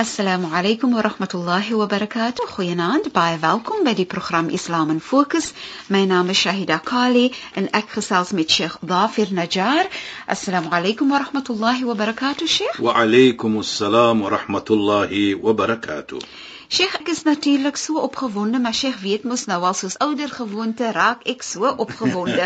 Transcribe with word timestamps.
Assalamu 0.00 0.48
alaykum 0.48 0.94
wa 0.94 1.02
rahmatullahi 1.02 1.76
wa 1.76 1.86
barakatuh. 1.86 2.46
Goeienaand, 2.56 3.10
baie 3.12 3.36
welkom 3.42 3.82
by 3.84 3.92
die 3.92 4.06
program 4.06 4.48
Islam 4.48 4.88
in 4.94 4.98
Fokus. 4.98 5.52
My 5.90 6.06
naam 6.06 6.30
is 6.30 6.38
Shahida 6.40 6.78
Kali 6.82 7.26
en 7.54 7.68
ek 7.80 7.92
gesels 7.96 8.32
met 8.32 8.48
Sheikh 8.48 8.78
Dafir 8.80 9.28
Najjar. 9.38 9.90
Assalamu 10.26 10.72
alaykum 10.72 11.12
wa 11.12 11.20
rahmatullahi 11.20 11.84
wa 11.84 11.98
barakatuh, 12.00 12.48
Sheikh. 12.48 12.80
Wa 12.80 12.96
alaykum 13.02 13.60
assalam 13.60 14.24
wa 14.24 14.32
rahmatullahi 14.38 15.34
wa 15.36 15.52
barakatuh. 15.52 16.24
Sheikh, 16.70 17.00
ek 17.00 17.08
is 17.10 17.24
natuurlik 17.26 17.74
so 17.82 17.98
opgewonde, 17.98 18.60
maar 18.62 18.74
Sheikh 18.78 19.00
weet 19.02 19.24
mos 19.26 19.42
nou 19.50 19.56
al 19.66 19.74
soos 19.74 19.96
ouer 20.04 20.30
gewoonte 20.30 20.92
raak 20.94 21.24
ek 21.32 21.40
so 21.42 21.66
opgewonde. 21.66 22.44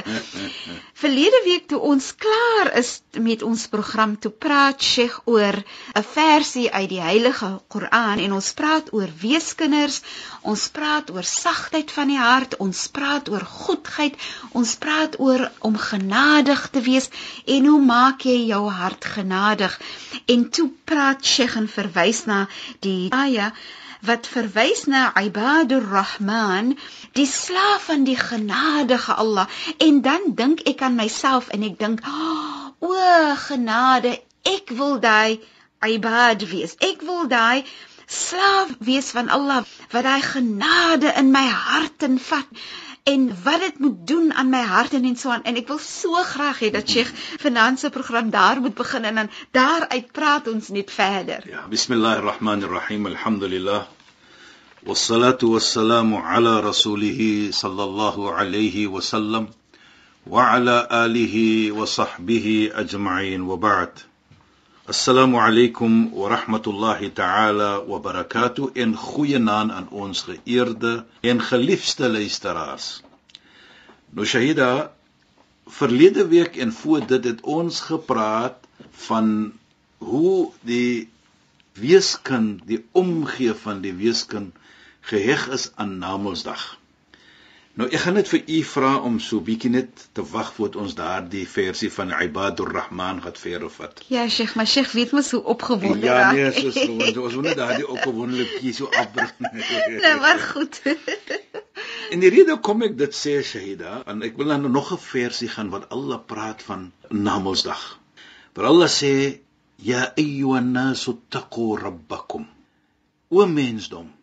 Verlede 1.03 1.41
week 1.45 1.67
toe 1.69 1.81
ons 1.85 2.07
klaar 2.17 2.71
is 2.81 2.93
met 3.27 3.45
ons 3.45 3.67
program 3.69 4.15
toe 4.17 4.31
praat 4.47 4.81
Sheikh 4.81 5.19
oor 5.29 5.59
'n 5.61 6.05
versie 6.15 6.71
uit 6.73 6.89
die 6.95 7.03
Heilige 7.05 7.51
Koran 7.69 8.25
en 8.25 8.39
ons 8.39 8.49
praat 8.63 8.89
oor 8.97 9.13
weeskinders, 9.27 10.01
ons 10.41 10.65
praat 10.79 11.13
oor 11.13 11.29
sagtheid 11.33 11.93
van 11.93 12.09
die 12.09 12.19
hart, 12.23 12.57
ons 12.57 12.87
praat 12.89 13.29
oor 13.29 13.45
goedheid, 13.45 14.17
ons 14.57 14.75
praat 14.87 15.21
oor 15.21 15.51
om 15.61 15.77
genadig 15.77 16.65
te 16.73 16.81
wees 16.81 17.13
en 17.45 17.69
hoe 17.75 17.85
maak 17.93 18.25
jy 18.25 18.41
jou 18.55 18.65
hart 18.73 19.05
genadig? 19.05 19.81
En 20.25 20.49
toe 20.49 20.71
praat 20.85 21.21
Sheikh 21.21 21.61
en 21.61 21.69
verwys 21.69 22.25
na 22.25 22.47
die 22.81 23.13
ayah 23.13 23.53
wat 24.05 24.27
verwys 24.29 24.85
na 24.85 25.13
Ibadur 25.17 25.85
Rahman, 25.91 26.75
die 27.17 27.27
slaaf 27.27 27.89
van 27.89 28.05
die 28.05 28.17
genadige 28.17 29.15
Allah. 29.15 29.47
En 29.79 30.01
dan 30.05 30.35
dink 30.37 30.61
ek 30.69 30.83
aan 30.83 30.99
myself 30.99 31.49
en 31.49 31.63
ek 31.63 31.79
dink, 31.79 32.01
"O 32.79 32.93
oh, 32.93 33.33
genade, 33.49 34.21
ek 34.43 34.69
wil 34.77 35.01
daai 35.01 35.41
ibad 35.89 36.49
wees. 36.51 36.77
Ek 36.79 37.01
wil 37.01 37.29
daai 37.29 37.65
slaaf 38.07 38.69
wees 38.79 39.11
van 39.11 39.29
Allah 39.29 39.65
wat 39.91 40.05
daai 40.05 40.23
genade 40.23 41.13
in 41.17 41.31
my 41.31 41.47
hart 41.49 42.03
invat." 42.03 42.49
En 43.05 43.37
wat 43.43 43.61
dit 43.61 43.79
moet 43.79 44.07
doen 44.07 44.33
aan 44.33 44.49
my 44.49 44.61
hart 44.65 44.93
en 44.93 45.05
en 45.05 45.17
so 45.17 45.31
aan 45.31 45.43
en 45.43 45.59
ek 45.61 45.67
wil 45.69 45.81
so 45.87 46.23
graag 46.29 46.61
hê 46.65 46.71
dat 46.73 46.89
Sheikh 46.89 47.11
Finanse 47.43 47.91
program 47.97 48.31
daar 48.33 48.61
moet 48.61 48.75
begin 48.75 49.05
en 49.05 49.15
dan 49.21 49.29
daaruit 49.51 50.13
praat 50.13 50.49
ons 50.49 50.69
net 50.69 50.91
verder. 50.91 51.45
Ja, 51.49 51.67
bismillahirrahmanirrahim. 51.69 53.07
Alhamdulillah. 53.07 53.83
Wassalatu 54.89 55.53
wassalamu 55.53 56.17
ala 56.17 56.61
rasulih 56.61 57.53
sallallahu 57.53 58.33
alayhi 58.33 58.89
wa 58.89 59.01
sallam 59.01 59.53
wa 60.25 60.49
ala 60.55 60.89
alihi 60.89 61.71
wa 61.77 61.85
sahbihi 61.85 62.73
ajma'in 62.73 63.45
wa 63.45 63.57
ba'd. 63.57 64.05
Assalamu 64.87 65.41
alaykum 65.41 66.13
wa 66.13 66.29
rahmatullahi 66.29 67.09
ta'ala 67.15 67.81
wa 67.89 67.99
barakatuh 68.01 68.77
en 68.77 68.93
goeienaand 68.93 69.73
aan 69.73 69.89
ons 69.89 70.21
geëerde 70.29 71.07
en 71.25 71.41
geliefde 71.41 72.11
luisteraars. 72.13 73.01
Nou 74.13 74.27
Shahida, 74.29 74.93
verlede 75.65 76.27
week 76.29 76.61
en 76.61 76.73
voor 76.73 77.01
dit 77.07 77.25
het 77.25 77.41
ons 77.41 77.81
gepraat 77.81 78.61
van 79.09 79.55
hoe 80.05 80.53
die 80.61 81.09
weeskind, 81.81 82.61
die 82.69 82.85
omgee 82.93 83.57
van 83.57 83.81
die 83.81 83.95
weeskind 83.97 84.53
geheg 85.01 85.49
is 85.49 85.71
aan 85.81 85.97
Namedsdag. 85.97 86.77
Nou 87.75 87.89
ek 87.91 88.05
gaan 88.05 88.15
net 88.15 88.29
vir 88.31 88.43
u 88.55 88.59
vra 88.71 88.91
om 89.03 89.17
so 89.19 89.43
bietjie 89.43 89.71
net 89.75 90.03
te 90.15 90.23
wag 90.31 90.53
voordat 90.55 90.77
ons 90.83 90.93
daardie 90.95 91.43
versie 91.51 91.89
van 91.91 92.13
Ibadur 92.15 92.71
Rahman 92.71 93.19
gaan 93.25 93.35
vervat. 93.41 94.05
Ja, 94.15 94.29
Sheikh, 94.31 94.55
maar 94.55 94.69
Sheikh 94.71 94.93
weet 94.95 95.11
mos 95.17 95.31
hoe 95.35 95.43
opgewonde 95.55 96.07
ja, 96.07 96.19
raak. 96.21 96.37
Ja, 96.39 96.53
nee, 96.55 96.71
so 96.71 96.71
so. 96.71 97.25
Ons 97.25 97.35
moet 97.35 97.49
net 97.49 97.59
daardie 97.59 97.89
opgewondenheid 97.89 98.79
so 98.79 98.87
afbring. 98.87 99.33
nee, 99.91 100.15
maar 100.25 100.39
goed. 100.39 100.79
en 102.15 102.23
die 102.23 102.31
rede 102.37 102.61
kom 102.63 102.87
ek 102.87 102.95
dit 103.01 103.19
sê 103.19 103.41
Shahida, 103.43 104.05
en 104.07 104.23
ek 104.23 104.39
wil 104.39 104.55
dan 104.55 104.71
nog 104.71 104.95
'n 104.95 105.03
versie 105.11 105.51
gaan 105.51 105.75
wat 105.75 105.91
Allah 105.91 106.23
praat 106.23 106.63
van 106.63 106.93
Namedsdag. 107.11 107.99
Waar 108.55 108.71
Allah 108.71 108.91
sê: 109.03 109.41
"Ya 109.83 110.13
ayyuhan 110.15 110.71
nasu 110.71 111.19
taqu 111.29 111.75
rabbakum." 111.83 112.47
O 113.35 113.47
mensdom, 113.47 114.15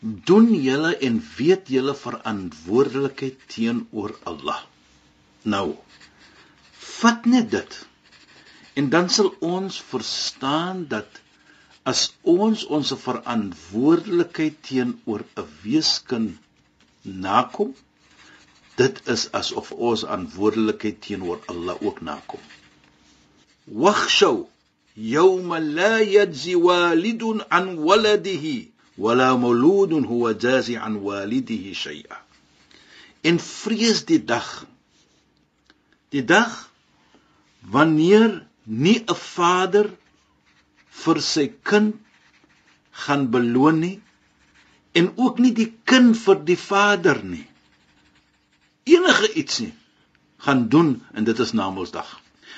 doen 0.00 0.48
julle 0.54 0.96
en 0.96 1.20
weet 1.36 1.68
julle 1.72 1.94
verantwoordelikheid 1.96 3.38
teenoor 3.52 4.18
Allah. 4.24 4.60
Nou, 5.42 5.76
vat 7.00 7.24
net 7.24 7.50
dit. 7.50 7.78
En 8.76 8.90
dan 8.92 9.08
sal 9.08 9.32
ons 9.40 9.80
verstaan 9.80 10.84
dat 10.88 11.22
as 11.82 12.12
ons 12.22 12.66
ons 12.66 12.92
verantwoordelikheid 13.06 14.60
teenoor 14.68 15.24
'n 15.36 15.48
weeskind 15.62 16.36
nakom, 17.02 17.74
dit 18.76 19.00
is 19.08 19.32
asof 19.32 19.72
ons 19.72 20.04
verantwoordelikheid 20.04 21.00
teenoor 21.00 21.40
Allah 21.46 21.76
ook 21.80 22.00
nakom. 22.00 22.40
Wakhshaw 23.64 24.44
yawma 24.94 25.60
la 25.60 26.00
yajzi 26.00 26.54
walidun 26.56 27.40
an 27.48 27.76
waladihi 27.86 28.75
wala 28.98 29.36
mauludun 29.36 30.06
huwa 30.06 30.34
jazi 30.34 30.76
an 30.76 30.96
walidihi 31.06 31.74
shay'a 31.74 32.16
en 33.28 33.38
vrees 33.38 34.04
die 34.08 34.22
dag 34.32 34.48
die 36.14 36.24
dag 36.24 36.52
wanneer 37.74 38.46
nie 38.66 38.98
'n 39.04 39.14
vader 39.14 39.90
vir 41.04 41.20
sy 41.20 41.46
kind 41.62 41.94
gaan 43.04 43.30
beloon 43.30 43.80
nie 43.80 43.96
en 44.98 45.12
ook 45.16 45.38
nie 45.38 45.52
die 45.52 45.72
kind 45.84 46.16
vir 46.16 46.38
die 46.50 46.60
vader 46.68 47.20
nie 47.24 47.46
enige 48.84 49.32
iets 49.42 49.60
nie 49.60 49.74
gaan 50.46 50.68
doen 50.68 51.02
en 51.12 51.24
dit 51.24 51.38
is 51.38 51.52
namedsdag 51.52 52.08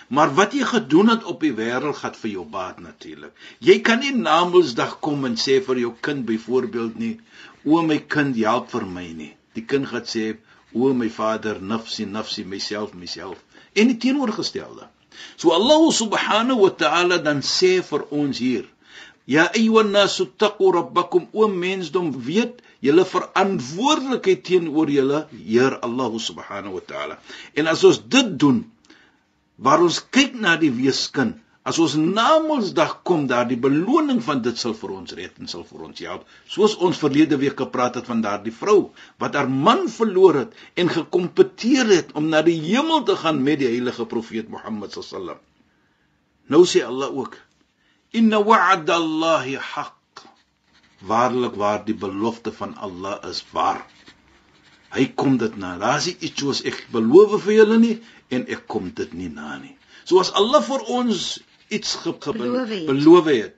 Maar 0.08 0.34
wat 0.34 0.54
jy 0.56 0.64
gedoen 0.64 1.10
het 1.12 1.24
op 1.28 1.42
die 1.44 1.52
wêreld 1.52 1.98
gaan 2.00 2.14
vir 2.16 2.30
jou 2.30 2.44
baat 2.48 2.78
natuurlik. 2.80 3.32
Jy 3.60 3.80
kan 3.84 4.00
nie 4.00 4.14
na 4.16 4.38
Mondsdag 4.48 4.98
kom 5.04 5.26
en 5.28 5.36
sê 5.36 5.58
vir 5.64 5.82
jou 5.84 5.92
kind 6.00 6.24
byvoorbeeld 6.28 6.96
nie, 6.98 7.16
o 7.64 7.82
my 7.84 7.98
kind, 8.14 8.38
help 8.41 8.70
vir 8.72 8.86
my 8.88 9.04
nie. 9.12 9.32
Die 9.58 9.66
kind 9.69 9.91
gaan 9.91 10.06
sê, 10.08 10.30
o 10.72 10.94
my 10.96 11.10
vader, 11.12 11.60
nafsi, 11.60 12.06
nafsi, 12.06 12.44
myself, 12.44 12.94
myself. 12.94 13.44
En 13.76 13.92
die 13.92 13.98
teenoorgestelde. 14.00 14.88
So 15.36 15.52
Allah 15.52 15.92
subhanahu 15.92 16.64
wa 16.64 16.72
ta'ala 16.82 17.19
dan 17.20 17.44
sê 17.44 17.78
vir 17.84 18.06
ons 18.14 18.40
hier, 18.40 18.66
Ya 19.28 19.44
ayyuhan 19.52 19.90
nasu 19.92 20.25
taqu 20.25 20.70
rabbakum 20.72 21.28
o 21.37 21.49
mensdom 21.52 22.06
weet 22.16 22.62
julle 22.81 23.05
verantwoordelikheid 23.05 24.40
teenoor 24.40 24.88
julle 24.88 25.19
Heer 25.37 25.76
Allah 25.84 26.12
subhanahu 26.16 26.78
wa 26.78 26.84
ta'ala. 26.90 27.19
En 27.52 27.69
as 27.69 27.84
ons 27.84 27.99
dit 28.00 28.31
doen, 28.40 28.62
waar 29.58 29.82
ons 29.82 29.99
kyk 30.14 30.38
na 30.38 30.56
die 30.60 30.72
weeskind 30.75 31.38
as 31.69 31.78
ons 31.82 31.99
namelsdag 32.00 32.93
kom 33.08 33.26
daar 33.28 33.49
die 33.49 33.58
beloning 33.60 34.22
van 34.25 34.40
dit 34.44 34.56
sal 34.56 34.72
vir 34.78 34.94
ons 34.94 35.14
red 35.19 35.34
en 35.43 35.50
sal 35.50 35.66
vir 35.69 35.82
ons 35.88 36.00
help. 36.05 36.22
Soos 36.49 36.76
ons 36.87 37.00
verlede 37.02 37.37
week 37.43 37.58
gepraat 37.60 37.99
het 38.00 38.08
van 38.08 38.22
daardie 38.25 38.55
vrou 38.55 38.78
wat 39.20 39.37
haar 39.37 39.50
man 39.66 39.84
verloor 39.93 40.40
het 40.44 40.56
en 40.81 40.88
gekompeteer 40.94 41.93
het 41.93 42.14
om 42.16 42.31
na 42.32 42.40
die 42.46 42.56
hemel 42.70 43.05
te 43.10 43.19
gaan 43.20 43.43
met 43.44 43.60
die 43.60 43.69
heilige 43.69 44.08
profeet 44.08 44.49
Mohammed 44.49 44.96
sallam. 44.96 45.43
Nou 46.49 46.64
sê 46.64 46.87
Allah 46.87 47.12
ook 47.12 47.37
inna 48.16 48.40
wa'da 48.40 48.96
Allahi 48.96 49.58
haqq. 49.60 50.25
Waarlik 51.05 51.60
waar 51.60 51.84
die 51.84 51.99
belofte 51.99 52.55
van 52.55 52.78
Allah 52.81 53.20
is 53.28 53.44
waar 53.52 53.84
Hy 54.94 55.05
kom 55.20 55.37
dit 55.40 55.56
na. 55.61 55.76
Daar's 55.81 56.08
iets 56.08 56.38
soos 56.40 56.62
ek 56.69 56.87
beloof 56.93 57.37
vir 57.44 57.58
julle 57.61 57.79
nie 57.82 57.96
en 58.32 58.46
ek 58.49 58.67
kom 58.70 58.90
dit 58.96 59.12
nie 59.17 59.29
na 59.32 59.58
nie. 59.61 59.75
So 60.08 60.20
as 60.23 60.32
Allah 60.32 60.62
vir 60.64 60.87
ons 60.88 61.38
iets 61.69 61.96
ge, 62.00 62.14
ge, 62.17 62.32
beloof 62.32 63.29
het, 63.29 63.56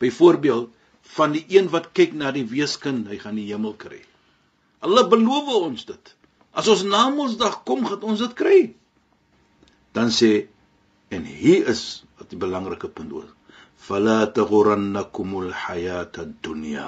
Byvoorbeeld 0.00 0.70
van 1.16 1.34
die 1.34 1.42
een 1.48 1.68
wat 1.68 1.90
kyk 1.92 2.14
na 2.16 2.30
die 2.32 2.46
weeskind, 2.48 3.08
hy 3.10 3.18
gaan 3.20 3.36
die 3.36 3.48
hemel 3.50 3.74
kry. 3.76 3.98
Allah 4.80 5.04
beloof 5.10 5.50
ons 5.58 5.84
dit. 5.88 6.14
As 6.56 6.70
ons 6.72 6.86
na 6.88 7.02
Mondsdag 7.12 7.60
kom, 7.68 7.84
gaan 7.86 8.06
ons 8.12 8.22
dit 8.22 8.36
kry. 8.38 8.60
Dan 9.92 10.14
sê 10.14 10.46
en 11.10 11.26
hier 11.26 11.66
is 11.68 12.04
wat 12.16 12.30
die 12.30 12.38
belangrike 12.40 12.88
punt 12.94 13.12
is. 13.20 13.34
Fala 13.80 14.22
taghurrannakumul 14.36 15.50
hayatad 15.66 16.36
dunya. 16.44 16.86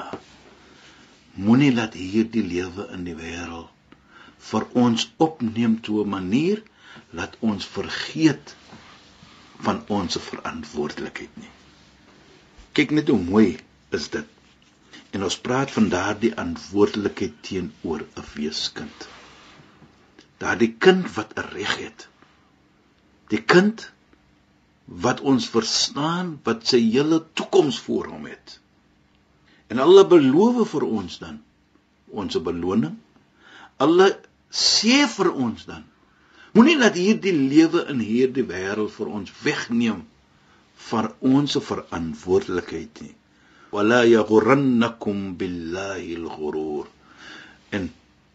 Moenie 1.34 1.72
laat 1.72 1.94
hierdie 1.96 2.42
lewe 2.44 2.88
in 2.92 3.04
die 3.08 3.16
wêreld 3.16 3.70
vir 4.50 4.66
ons 4.84 5.06
opneem 5.26 5.78
toe 5.86 6.02
'n 6.04 6.10
manier 6.14 6.62
laat 7.18 7.36
ons 7.40 7.68
vergeet 7.76 8.54
van 9.66 9.80
ons 9.98 10.18
verantwoordelikheid 10.28 11.36
nie. 11.40 11.52
Kyk 12.76 12.90
net 12.98 13.08
hoe 13.08 13.18
mooi 13.22 13.58
is 13.98 14.08
dit. 14.16 14.28
En 15.12 15.24
ons 15.28 15.38
praat 15.46 15.70
van 15.70 15.88
daardie 15.88 16.32
verantwoordelikheid 16.34 17.34
teenoor 17.48 18.04
'n 18.04 18.28
weeskind. 18.34 19.08
Daardie 20.44 20.72
kind 20.86 21.14
wat 21.14 21.32
'n 21.36 21.48
reg 21.56 21.76
het. 21.76 22.08
Die 23.28 23.42
kind 23.54 23.90
wat 24.84 25.20
ons 25.20 25.48
verstaan 25.48 26.40
wat 26.44 26.66
sy 26.66 26.80
hele 26.90 27.24
toekoms 27.32 27.78
voor 27.80 28.06
hom 28.06 28.26
het. 28.26 28.58
En 29.72 29.80
alle 29.80 30.04
beloof 30.04 30.66
vir 30.74 30.84
ons 30.84 31.16
dan 31.22 31.40
ons 32.12 32.36
beloning. 32.44 32.98
Alle 33.80 34.10
sê 34.52 35.06
vir 35.08 35.30
ons 35.32 35.64
dan 35.64 35.86
moenie 36.52 36.76
laat 36.76 36.98
hierdie 37.00 37.32
lewe 37.32 37.86
in 37.88 38.02
hierdie 38.04 38.44
wêreld 38.44 38.92
vir 38.92 39.08
ons 39.18 39.32
wegneem 39.40 40.02
van 40.90 41.08
ons 41.24 41.56
verantwoordelikheid 41.68 43.00
nie. 43.06 43.14
Wala 43.72 44.02
yaghrannakum 44.04 45.30
billahi 45.40 46.18
al-ghurur. 46.20 46.90
En 47.72 47.88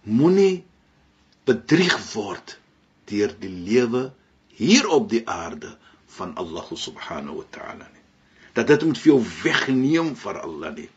moenie 0.09 0.63
bedrieg 1.45 1.99
word 2.15 2.57
deur 3.11 3.37
die 3.37 3.53
lewe 3.53 4.07
hier 4.57 4.89
op 4.89 5.11
die 5.13 5.21
aarde 5.29 5.75
van 6.17 6.33
Allah 6.41 6.65
subhanahu 6.73 7.43
wa 7.43 7.47
ta'ala 7.53 7.85
nie. 7.85 8.05
Dat 8.57 8.73
dit 8.73 8.89
moet 8.89 8.97
vir 8.97 9.13
jou 9.13 9.21
wegneem 9.43 10.15
vir 10.17 10.41
Allah 10.41 10.73
nie. 10.81 10.89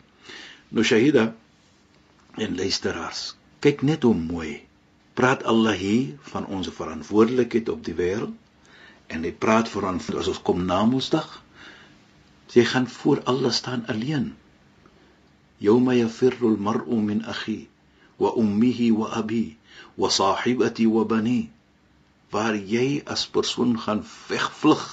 Nou 0.71 0.85
Shahida 0.87 1.33
en 2.39 2.57
luisteraars, 2.57 3.35
kyk 3.59 3.83
net 3.83 4.05
hoe 4.07 4.15
mooi 4.15 4.61
praat 5.19 5.43
Allah 5.45 5.75
hier 5.77 6.15
van 6.33 6.47
ons 6.47 6.71
verantwoordelikheid 6.73 7.69
op 7.69 7.83
die 7.85 7.95
wêreld 7.99 9.11
en 9.11 9.27
hy 9.27 9.33
praat 9.45 9.69
vir 9.69 9.89
ons 9.91 10.07
as 10.23 10.39
kom 10.47 10.63
na 10.69 10.79
Mondsdag. 10.87 11.27
Jy 12.55 12.65
gaan 12.71 12.87
voor 12.87 13.21
Allah 13.33 13.53
staan 13.53 13.83
alleen. 13.91 14.31
Yawma 15.59 15.99
yafirru 15.99 16.55
al-mar'u 16.55 17.01
min 17.03 17.21
akhi 17.35 17.59
wa 18.23 18.33
ummihi 18.39 18.89
wa 18.95 19.11
abi 19.21 19.59
wa 19.99 20.09
sahibati 20.09 20.87
wa 20.87 21.05
bani. 21.05 21.51
Waar 22.31 22.55
jy 22.55 23.03
as 23.05 23.27
persoon 23.27 23.75
gaan 23.75 24.05
wegvlug 24.31 24.87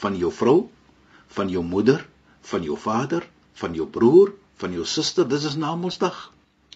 van 0.00 0.16
jou 0.16 0.32
vrou, 0.32 0.58
van 1.36 1.52
jou 1.52 1.62
moeder, 1.62 2.00
van 2.48 2.64
jou 2.64 2.80
vader, 2.80 3.28
van 3.60 3.76
jou 3.76 3.86
broer, 3.86 4.32
van 4.62 4.74
jou 4.78 4.86
suster, 4.86 5.26
dis 5.28 5.44
is 5.50 5.58
Namedsdag. 5.58 6.16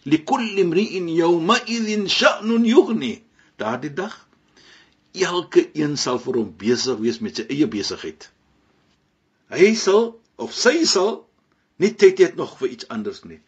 Likulli 0.06 0.60
imri'in 0.62 1.08
yawma 1.10 1.58
idhin 1.66 2.06
sha'nun 2.10 2.66
yughni. 2.66 3.22
Daardie 3.58 3.94
dag 3.94 4.14
elke 5.16 5.62
een 5.72 5.96
sal 5.96 6.18
vir 6.20 6.36
hom 6.42 6.50
besig 6.60 6.98
wees 7.00 7.22
met 7.24 7.38
sy 7.40 7.46
eie 7.48 7.66
besigheid. 7.72 8.28
Hy 9.48 9.72
sal 9.80 10.10
of 10.36 10.52
sy 10.52 10.84
sal 10.84 11.22
nie 11.80 11.94
tyd 11.96 12.20
hê 12.20 12.28
nog 12.36 12.58
vir 12.60 12.74
iets 12.74 12.88
anders 12.92 13.22
nie. 13.24 13.40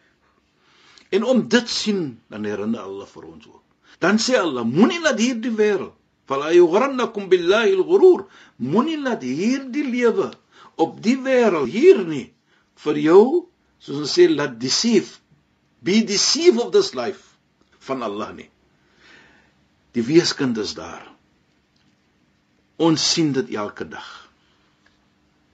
En 1.13 1.25
om 1.25 1.45
dit 1.49 1.69
sien, 1.69 2.19
dan 2.29 2.45
herinner 2.45 2.85
Allah 2.85 3.07
vir 3.09 3.29
ons 3.29 3.45
ook. 3.49 3.63
Dan 4.01 4.17
sê 4.21 4.37
Allah, 4.39 4.65
moenie 4.65 5.01
laat 5.03 5.21
hierdie 5.21 5.53
wêreld 5.53 5.99
fala 6.29 6.53
yughrannakum 6.53 7.29
billahi 7.29 7.73
al-ghurur 7.73 8.27
moenie 8.61 8.99
laat 9.01 9.23
hierdie 9.25 9.85
lewe 9.89 10.29
op 10.77 10.99
die 11.01 11.17
wêreld 11.25 11.71
hier 11.73 12.03
nie 12.05 12.27
vir 12.83 12.99
jou 13.01 13.23
soos 13.79 14.03
ons 14.03 14.13
sê 14.13 14.27
laat 14.29 14.59
deceive. 14.59 15.19
Be 15.81 16.03
deceive 16.03 16.59
of 16.59 16.71
this 16.75 16.93
life 16.93 17.35
van 17.87 18.03
Allah 18.03 18.33
nie. 18.35 18.49
Die 19.95 20.03
weeskind 20.05 20.57
is 20.61 20.75
daar 20.77 21.07
ons 22.79 23.03
sien 23.13 23.33
dit 23.35 23.49
elke 23.59 23.83
dag. 23.91 24.07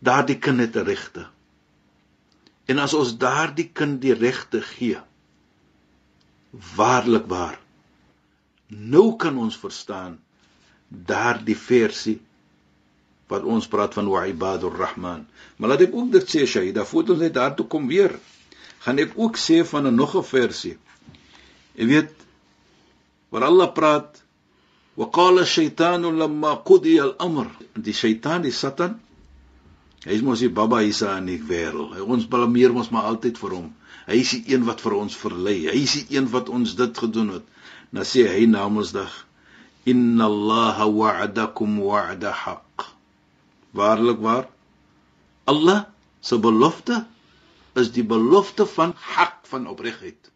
Daardie 0.06 0.38
kind 0.38 0.62
het 0.62 0.76
'n 0.78 0.86
regte. 0.86 1.24
En 2.70 2.80
as 2.80 2.94
ons 2.94 3.18
daardie 3.18 3.70
kind 3.74 4.02
die 4.02 4.14
regte 4.14 4.62
gee 4.62 5.02
waarlik 6.76 7.26
waar 7.28 7.60
nou 8.68 9.16
kan 9.16 9.38
ons 9.38 9.58
verstaan 9.58 10.20
daardie 10.88 11.58
versie 11.58 12.22
wat 13.32 13.44
ons 13.44 13.68
praat 13.68 13.94
van 13.98 14.10
wa 14.10 14.26
ibadur 14.30 14.76
rahman. 14.78 15.26
Maar 15.58 15.74
laat 15.74 15.86
ek 15.88 15.96
ook 15.96 16.12
dit 16.14 16.30
sê 16.30 16.46
Shaida, 16.46 16.86
voordat 16.86 17.16
ons 17.16 17.24
net 17.26 17.34
daartoe 17.34 17.66
kom 17.68 17.88
weer, 17.90 18.14
gaan 18.86 19.02
ek 19.02 19.16
ook 19.18 19.40
sê 19.42 19.64
van 19.66 19.88
'n 19.88 19.96
nog 19.96 20.16
'n 20.16 20.24
versie. 20.24 20.78
Jy 21.76 21.86
weet 21.88 22.14
waar 23.30 23.44
Allah 23.44 23.72
praat 23.74 24.22
wa 24.96 25.10
qala 25.12 25.42
ash-shaytanu 25.42 26.12
lamma 26.12 26.62
qudiya 26.66 27.04
al-amr. 27.04 27.48
Die 27.74 27.94
Satan, 27.94 28.42
die 28.42 28.52
Satan, 28.52 29.00
hy 30.06 30.14
is 30.14 30.22
mos 30.22 30.40
die 30.40 30.50
baba 30.50 30.82
Isa 30.82 31.18
in 31.18 31.26
die 31.26 31.42
wêreld. 31.42 32.00
Ons 32.02 32.28
blameer 32.28 32.72
ons 32.72 32.90
maar 32.90 33.10
altyd 33.12 33.38
vir 33.38 33.52
hom. 33.58 33.74
Hy 34.06 34.18
is 34.22 34.32
die 34.36 34.54
een 34.54 34.64
wat 34.66 34.82
vir 34.82 34.94
ons 34.94 35.16
verlei. 35.18 35.66
Hy 35.68 35.82
is 35.82 35.94
die 36.00 36.18
een 36.18 36.30
wat 36.30 36.50
ons 36.50 36.76
dit 36.76 36.98
gedoen 36.98 37.30
het. 37.30 37.46
Nou 37.92 38.06
sê 38.06 38.28
hy 38.30 38.46
namensdag 38.46 39.26
inna 39.86 40.26
allaha 40.26 40.86
wa'adakum 40.90 41.80
wa'da 41.80 42.32
haqq 42.44 42.75
waarlik 43.76 44.20
waar 44.24 44.48
Allah 45.46 45.86
se 46.20 46.40
belofte 46.40 47.06
is 47.76 47.92
die 47.92 48.06
belofte 48.08 48.66
van 48.66 48.96
hak 48.96 49.44
van 49.52 49.68
opregtheid. 49.68 50.32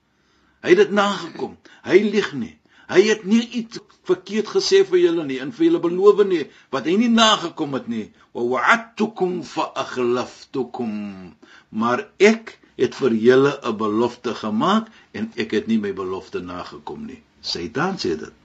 Hy 0.62 0.74
het 0.74 0.81
dit 0.83 0.91
nagekom. 0.91 1.56
Hy 1.88 2.01
lieg 2.03 2.33
nie. 2.36 2.56
Hy 2.89 3.01
het 3.06 3.24
nie 3.30 3.41
iets 3.62 3.80
verkeerd 4.09 4.50
gesê 4.50 4.81
vir 4.88 5.00
julle 5.00 5.25
nie 5.27 5.38
en 5.44 5.53
vir 5.56 5.69
julle 5.69 5.81
beloof 5.83 6.24
nie 6.27 6.41
wat 6.74 6.89
hy 6.89 6.97
nie 7.00 7.12
nagekom 7.13 7.77
het 7.77 7.88
nie. 7.88 8.07
Wa 8.36 8.44
wa'adtukum 8.53 9.39
fa 9.47 9.69
akhlaftukum. 9.83 11.38
Maar 11.69 12.07
ek 12.18 12.57
het 12.80 12.97
vir 12.97 13.15
julle 13.15 13.53
'n 13.63 13.77
belofte 13.77 14.35
gemaak 14.35 14.92
en 15.13 15.31
ek 15.35 15.52
het 15.52 15.68
nie 15.68 15.80
my 15.80 15.94
belofte 15.94 16.42
nagekom 16.42 17.06
nie. 17.06 17.21
Satan 17.42 17.97
sê 17.97 18.18
dit. 18.19 18.35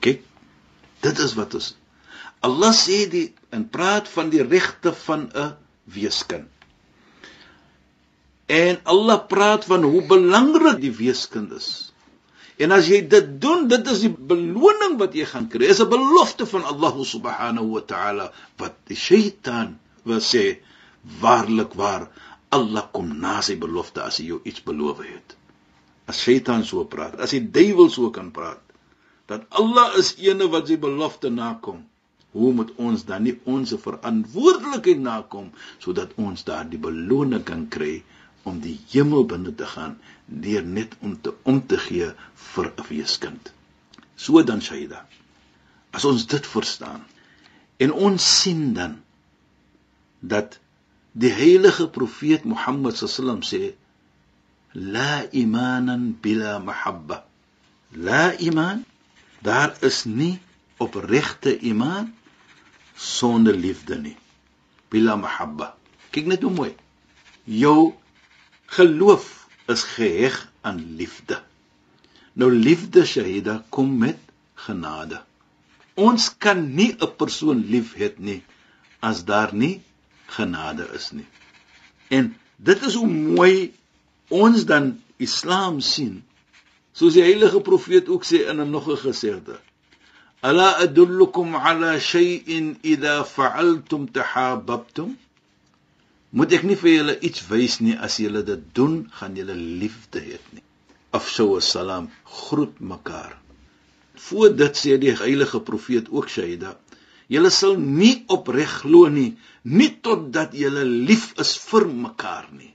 Kyk 0.00 0.24
Dit 1.00 1.18
is 1.18 1.34
wat 1.38 1.54
ons 1.54 1.74
Allah 2.46 2.72
sê 2.76 3.06
die 3.10 3.26
en 3.50 3.64
praat 3.72 4.08
van 4.08 4.30
die 4.30 4.44
regte 4.44 4.92
van 5.06 5.28
'n 5.34 5.56
weeskind. 5.84 6.48
En 8.46 8.80
Allah 8.84 9.26
praat 9.28 9.64
van 9.64 9.82
hoe 9.82 10.02
belangrik 10.06 10.80
die 10.80 10.94
weeskind 10.94 11.52
is. 11.52 11.92
En 12.58 12.72
as 12.74 12.88
jy 12.90 13.02
dit 13.06 13.26
doen, 13.40 13.68
dit 13.70 13.90
is 13.92 14.00
die 14.06 14.10
beloning 14.10 14.96
wat 14.98 15.14
jy 15.14 15.26
gaan 15.30 15.48
kry. 15.48 15.66
Dit 15.66 15.76
is 15.76 15.82
'n 15.84 15.90
belofte 15.90 16.46
van 16.46 16.64
Allah 16.64 16.94
subhanahu 17.04 17.68
wa 17.74 17.80
ta'ala 17.80 18.32
wat 18.56 18.74
die 18.90 18.96
Satan 18.96 19.78
wil 20.02 20.20
sê 20.20 20.58
waarlik 21.20 21.74
waar 21.74 22.08
Allah 22.50 22.88
kom 22.92 23.12
na 23.20 23.40
sy 23.42 23.56
belofte 23.60 24.02
as 24.02 24.18
hy 24.18 24.24
jou 24.32 24.40
iets 24.44 24.64
beloof 24.64 25.04
het. 25.04 25.36
As 26.08 26.22
Satan 26.22 26.64
so 26.64 26.84
praat, 26.84 27.20
as 27.20 27.30
die 27.30 27.44
duiwel 27.44 27.90
so 27.90 28.10
kan 28.10 28.30
praat, 28.32 28.62
dat 29.28 29.44
Allah 29.50 29.92
is 30.00 30.14
ene 30.16 30.48
wat 30.48 30.68
sy 30.68 30.78
belofte 30.80 31.30
nakom. 31.30 31.84
Hoe 32.36 32.52
moet 32.52 32.70
ons 32.76 33.04
dan 33.08 33.24
nie 33.26 33.36
ons 33.48 33.74
verantwoordelikheid 33.82 35.00
nakom 35.04 35.50
sodat 35.82 36.14
ons 36.20 36.44
daardie 36.48 36.80
beloning 36.80 37.44
kan 37.50 37.66
kry 37.72 38.02
om 38.48 38.60
die 38.64 38.76
hemel 38.92 39.26
binne 39.30 39.54
te 39.60 39.68
gaan 39.68 39.96
deur 40.26 40.64
net 40.64 40.96
om 41.00 41.16
te 41.20 41.34
om 41.52 41.60
te 41.72 41.78
gee 41.86 42.10
vir 42.52 42.66
'n 42.68 42.86
weeskind. 42.88 43.52
So 44.16 44.42
dan 44.42 44.60
Shaida. 44.60 45.06
As 45.90 46.04
ons 46.04 46.26
dit 46.26 46.46
verstaan 46.46 47.04
en 47.78 47.92
ons 47.92 48.40
sien 48.40 48.72
dan 48.74 49.00
dat 50.20 50.58
die 51.12 51.32
heilige 51.32 51.88
profeet 51.88 52.44
Mohammed 52.44 52.96
sallam 52.96 53.40
sê 53.42 53.72
la 54.74 55.24
imanan 55.32 56.18
bila 56.20 56.58
mahabba 56.58 57.24
la 57.92 58.36
iman 58.38 58.84
Daar 59.42 59.76
is 59.80 60.04
nie 60.04 60.40
opregte 60.82 61.58
iman 61.70 62.10
sonder 62.98 63.54
liefde 63.54 63.98
nie. 64.02 64.16
Bila 64.90 65.16
mahabba. 65.16 65.70
Kyk 66.10 66.26
net 66.26 66.42
hoe 66.42 66.52
mooi. 66.52 66.72
Jou 67.44 67.94
geloof 68.74 69.46
is 69.70 69.84
geheg 69.94 70.36
aan 70.66 70.82
liefde. 70.98 71.38
Nou 72.38 72.50
liefde 72.52 73.06
Shahida 73.06 73.62
kom 73.74 73.96
met 73.98 74.18
genade. 74.66 75.22
Ons 75.94 76.28
kan 76.38 76.74
nie 76.74 76.92
'n 76.98 77.16
persoon 77.16 77.64
lief 77.70 77.94
hê 77.94 78.12
nie 78.18 78.42
as 79.00 79.24
daar 79.24 79.54
nie 79.54 79.80
genade 80.26 80.88
is 80.94 81.10
nie. 81.12 81.26
En 82.08 82.34
Dit 82.58 82.82
is 82.82 82.94
hoe 82.98 83.06
mooi 83.06 83.72
ons 84.28 84.64
dan 84.66 84.96
Islam 85.22 85.78
sien. 85.80 86.24
Soos 86.92 87.14
die 87.14 87.22
heilige 87.22 87.60
profeet 87.62 88.08
ook 88.10 88.26
sê 88.26 88.42
in 88.50 88.60
'n 88.60 88.70
nog 88.70 88.90
'n 88.90 88.98
gesegde. 88.98 89.60
Ala 90.40 90.78
adullukum 90.78 91.56
ala 91.56 91.98
shay'in 91.98 92.78
idha 92.84 93.24
fa'altum 93.24 94.06
tahabbtum? 94.06 95.16
Moet 96.30 96.52
ek 96.54 96.62
nie 96.62 96.76
vir 96.78 96.92
julle 96.92 97.14
iets 97.26 97.42
wys 97.50 97.80
nie 97.82 97.96
as 97.98 98.20
julle 98.22 98.44
dit 98.46 98.62
doen, 98.76 99.08
gaan 99.18 99.34
julle 99.34 99.56
liefde 99.56 100.22
hê 100.22 100.38
nie. 100.54 100.62
Afsou 101.10 101.58
salam, 101.58 102.06
groet 102.22 102.78
mekaar. 102.78 103.34
Voor 104.14 104.54
dit 104.54 104.78
sê 104.78 104.98
die 105.02 105.16
heilige 105.18 105.58
profeet 105.58 106.06
ook 106.14 106.30
Shaida, 106.30 106.76
julle 107.26 107.50
sal 107.50 107.74
nie 107.80 108.22
opreg 108.30 108.70
glo 108.84 109.08
nie, 109.10 109.32
nie 109.64 109.90
totdat 110.06 110.54
julle 110.54 110.84
lief 110.86 111.32
is 111.40 111.56
vir 111.66 111.88
mekaar 111.90 112.46
nie. 112.54 112.70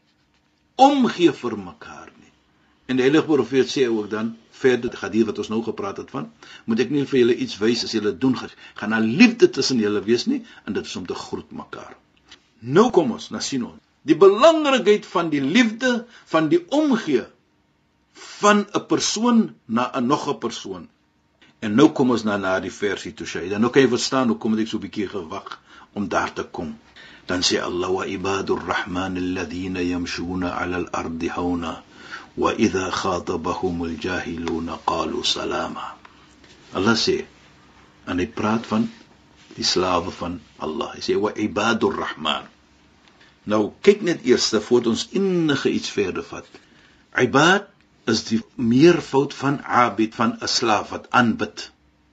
Omgee 0.75 1.32
vir 1.32 1.55
mekaar 1.55 2.12
nie. 2.12 2.34
En 2.89 3.00
die 3.00 3.08
heilige 3.08 3.29
profeet 3.29 3.72
sê 3.72 3.88
ook 3.88 4.12
dan 4.12 4.36
verder 4.63 4.98
gaan 4.98 5.15
hier 5.15 5.29
wat 5.29 5.39
ons 5.43 5.51
nou 5.53 5.62
gepraat 5.63 6.01
het 6.03 6.12
van, 6.15 6.32
moet 6.65 6.84
ek 6.86 6.91
nie 6.96 7.05
vir 7.05 7.20
julle 7.20 7.39
iets 7.46 7.60
wys 7.62 7.84
as 7.88 7.96
julle 7.98 8.17
doen 8.25 8.36
gaan 8.41 8.98
daar 8.98 9.10
liefde 9.24 9.50
tussen 9.50 9.79
julle 9.84 10.03
wees 10.10 10.25
nie 10.25 10.43
en 10.65 10.74
dit 10.74 10.86
is 10.86 10.96
om 11.00 11.08
te 11.08 11.17
groet 11.25 11.51
mekaar. 11.51 11.96
Nou 12.60 12.89
kom 12.96 13.12
ons 13.17 13.32
na 13.36 13.39
sien 13.43 13.65
ons 13.72 13.82
die 14.08 14.17
belangrikheid 14.20 15.05
van 15.08 15.29
die 15.32 15.41
liefde 15.41 15.91
van 16.32 16.50
die 16.51 16.62
omgee 16.79 17.24
van 18.39 18.65
'n 18.79 18.86
persoon 18.88 19.39
na 19.65 19.91
'n 19.96 20.08
nog 20.08 20.27
'n 20.29 20.38
persoon. 20.38 20.88
En 21.60 21.75
nou 21.75 21.89
kom 21.89 22.10
ons 22.12 22.24
na 22.24 22.38
na 22.38 22.60
die 22.60 22.72
versie 22.72 23.13
toe 23.13 23.27
sê. 23.27 23.50
Dan 23.50 23.70
kan 23.72 23.82
jy 23.82 23.88
verstaan 23.88 24.27
hoekom 24.27 24.60
ek 24.60 24.67
so 24.67 24.77
'n 24.77 24.86
bietjie 24.86 25.08
gewag 25.08 25.60
om 25.93 26.08
daar 26.08 26.34
te 26.34 26.43
kom. 26.43 26.77
Dan 27.25 27.41
sê 27.41 27.62
Allah 27.62 27.91
wa 27.91 28.05
ibadur 28.05 28.62
rahman 28.67 29.17
alladhina 29.17 29.82
yamshuna 29.82 30.50
'ala 30.50 30.77
al-ardi 30.77 31.27
hauna 31.27 31.84
واذا 32.37 32.90
خاطبهم 32.90 33.84
الجاهلون 33.84 34.70
قالوا 34.70 35.22
سلاما 35.22 35.88
Allah 36.75 36.96
sê 37.00 37.25
en 38.06 38.20
hy 38.20 38.26
praat 38.38 38.66
van 38.68 38.84
die 39.56 39.64
slawe 39.64 40.12
van 40.20 40.38
Allah 40.66 40.92
hy 40.94 41.02
sê 41.06 41.16
wa 41.25 41.32
ibadur 41.46 41.96
rahman 41.96 42.48
nou 43.52 43.62
kyk 43.87 44.04
net 44.08 44.26
eers 44.28 44.50
voordat 44.66 44.92
ons 44.92 45.06
enige 45.20 45.72
iets 45.72 45.92
verder 45.96 46.26
vat 46.30 46.60
ibad 47.25 47.70
is 48.12 48.25
die 48.28 48.40
meervoud 48.72 49.34
van 49.40 49.56
abid 49.84 50.14
van 50.20 50.37
'n 50.37 50.52
slaaf 50.58 50.92
wat 50.96 51.08
aanbid 51.20 51.64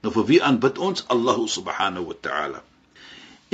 nou 0.03 0.13
vir 0.17 0.25
wie 0.31 0.41
aanbid 0.49 0.79
ons 0.87 1.05
Allah 1.15 1.37
subhanahu 1.57 2.07
wa 2.11 2.17
ta'ala 2.27 2.63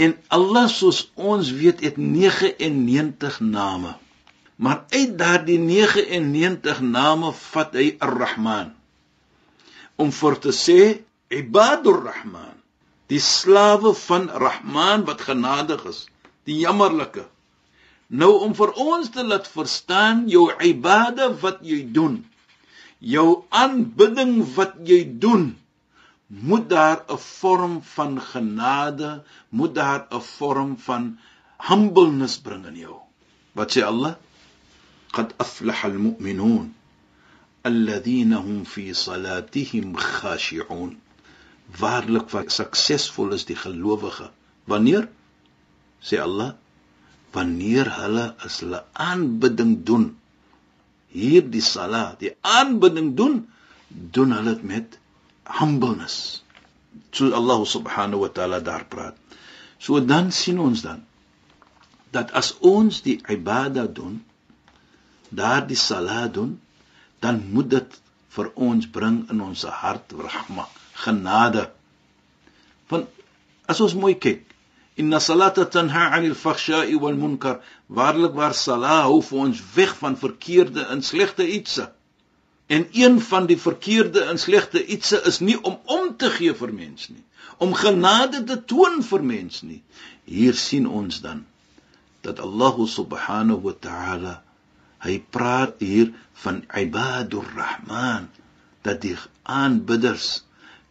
en 0.06 0.16
Allah 0.38 0.68
soos 0.70 1.02
ons 1.16 1.52
weet 1.64 1.82
het 1.88 1.98
99 1.98 3.40
name 3.58 3.98
Maar 4.57 4.85
uit 4.89 5.19
daardie 5.19 5.59
99 5.59 6.81
name 6.81 7.33
vat 7.33 7.75
hy 7.77 7.97
Ar-Rahman 8.01 8.73
om 9.97 10.13
vir 10.13 10.37
te 10.45 10.53
sê 10.53 10.81
Ibadur 11.33 12.03
Rahman, 12.05 12.55
die 13.11 13.21
slawe 13.23 13.95
van 13.97 14.29
Rahman 14.29 15.07
wat 15.09 15.25
genadig 15.27 15.83
is, 15.89 16.05
die 16.47 16.61
jammerlike. 16.61 17.25
Nou 18.09 18.33
om 18.47 18.55
vir 18.55 18.73
ons 18.79 19.11
te 19.11 19.25
laat 19.27 19.49
verstaan 19.51 20.27
jou 20.31 20.47
ibade 20.63 21.33
wat 21.43 21.63
jy 21.67 21.81
doen, 21.97 22.21
jou 23.01 23.43
aanbidding 23.51 24.39
wat 24.55 24.77
jy 24.87 25.01
doen, 25.25 25.57
moet 26.29 26.69
daar 26.71 27.03
'n 27.09 27.19
vorm 27.19 27.83
van 27.83 28.21
genade, 28.21 29.25
moet 29.51 29.75
daar 29.75 30.07
'n 30.11 30.21
vorm 30.21 30.77
van 30.79 31.19
humbleness 31.69 32.39
bring 32.39 32.67
in 32.67 32.77
jou. 32.77 32.97
Wat 33.55 33.73
sê 33.73 33.83
Allah? 33.83 34.17
قد 35.16 35.34
افلح 35.40 35.86
المؤمنون 35.86 36.74
الذين 37.66 38.34
هم 38.34 38.64
في 38.64 38.94
صلاتهم 38.94 39.96
خاشعون 39.96 40.98
waarlik 41.80 42.28
wat 42.36 42.52
suksesvol 42.52 43.32
is 43.38 43.46
die 43.48 43.56
gelowige 43.56 44.28
wanneer 44.68 45.08
sê 46.08 46.20
Allah 46.20 46.50
wanneer 47.36 47.88
hulle 48.00 48.26
as 48.46 48.60
hulle 48.64 48.82
aanbidding 49.08 49.74
doen 49.90 50.08
hier 51.20 51.44
die 51.54 51.64
sala 51.68 52.04
die 52.24 52.34
aanbidding 52.42 53.14
doen 53.20 53.38
doen 54.18 54.36
hulle 54.38 54.56
dit 54.56 54.66
met 54.74 55.00
humbleness 55.60 56.18
so 57.12 57.32
Allah 57.40 57.60
subhanahu 57.76 58.26
wa 58.26 58.32
taala 58.40 58.60
daar 58.72 58.84
praat 58.96 59.16
so 59.80 60.00
dan 60.14 60.32
sien 60.42 60.60
ons 60.60 60.84
dan 60.88 61.06
dat 62.12 62.36
as 62.42 62.52
ons 62.60 63.00
die 63.08 63.18
ibadah 63.38 63.88
doen 63.88 64.20
daardie 65.31 65.77
salat 65.77 66.35
doen, 66.35 66.61
dan 67.21 67.41
moet 67.53 67.71
dit 67.71 68.01
vir 68.37 68.51
ons 68.55 68.89
bring 68.93 69.23
in 69.33 69.41
ons 69.41 69.65
hart 69.83 70.13
rahma, 70.13 70.67
genade. 71.05 71.67
Want 72.91 73.09
as 73.67 73.81
ons 73.81 73.97
mooi 73.99 74.15
kyk, 74.15 74.45
inna 75.01 75.21
salata 75.21 75.65
tanha 75.65 76.11
'anil 76.13 76.35
fakhsha'i 76.35 76.97
wal 77.01 77.19
munkar, 77.23 77.61
waarlik 77.89 78.35
waar 78.41 78.55
salat 78.55 79.05
hou 79.09 79.21
vir 79.29 79.39
ons 79.47 79.63
weg 79.75 79.97
van 80.03 80.17
verkeerde 80.17 80.87
en 80.93 81.03
slegte 81.03 81.47
ietsie. 81.59 81.89
En 82.67 82.89
een 82.93 83.21
van 83.21 83.47
die 83.47 83.59
verkeerde 83.59 84.25
en 84.31 84.39
slegte 84.39 84.85
ietsie 84.85 85.21
is 85.31 85.41
nie 85.41 85.59
om 85.63 85.79
om 85.85 86.17
te 86.17 86.31
gee 86.31 86.55
vir 86.55 86.73
mens 86.73 87.09
nie, 87.09 87.23
om 87.59 87.75
genade 87.75 88.45
te 88.45 88.65
toon 88.65 89.03
vir 89.03 89.23
mens 89.23 89.63
nie. 89.63 89.83
Hier 90.25 90.55
sien 90.55 90.87
ons 90.87 91.21
dan 91.21 91.45
dat 92.27 92.41
Allah 92.43 92.87
subhanahu 92.87 93.63
wa 93.63 93.75
ta'ala 93.81 94.43
Hy 95.05 95.15
praat 95.37 95.81
hier 95.85 96.13
van 96.43 96.65
ibadur 96.83 97.47
rahman 97.57 98.29
dat 98.87 99.01
die 99.03 99.17
aanbidders, 99.43 100.29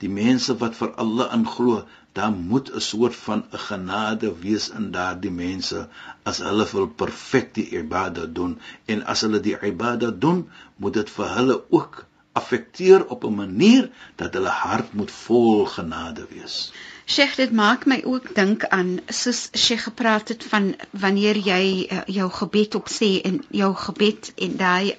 die 0.03 0.09
mense 0.09 0.55
wat 0.61 0.75
vir 0.79 0.91
Allah 1.03 1.31
inglo, 1.37 1.85
daar 2.15 2.31
moet 2.31 2.71
'n 2.71 2.83
soort 2.87 3.15
van 3.27 3.41
'n 3.51 3.61
genade 3.67 4.29
wees 4.43 4.69
in 4.79 4.91
daardie 4.91 5.35
mense 5.43 5.79
as 6.23 6.37
hulle 6.47 6.65
wil 6.71 6.87
perfek 7.01 7.53
die 7.57 7.69
ibadah 7.81 8.27
doen 8.39 8.59
en 8.85 9.05
as 9.13 9.21
hulle 9.21 9.39
die 9.47 9.57
ibadah 9.71 10.11
doen, 10.25 10.49
moet 10.75 10.93
dit 10.93 11.09
vir 11.17 11.33
hulle 11.37 11.57
ook 11.69 12.05
affekteer 12.41 13.05
op 13.15 13.23
'n 13.23 13.35
manier 13.35 13.89
dat 14.15 14.33
hulle 14.33 14.53
hart 14.63 14.93
moet 14.93 15.11
vol 15.11 15.65
genade 15.65 16.27
wees. 16.29 16.71
Sheikh 17.05 17.35
dit 17.37 17.51
maak 17.51 17.85
my 17.85 18.01
ook 18.03 18.31
dink 18.35 18.65
aan 18.65 18.99
soos 19.07 19.49
Sheikh 19.53 19.83
gepraat 19.87 20.27
het 20.33 20.43
van 20.49 20.75
wanneer 20.91 21.37
jy 21.37 21.63
uh, 21.85 22.01
jou 22.05 22.29
gebed 22.31 22.75
op 22.75 22.89
sê 22.89 23.21
en 23.29 23.43
jou 23.49 23.73
gebed 23.77 24.31
en 24.35 24.55
daai 24.57 24.95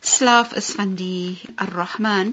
slaaf 0.00 0.54
is 0.56 0.70
van 0.78 0.94
die 0.96 1.36
Ar-Rahman 1.54 2.32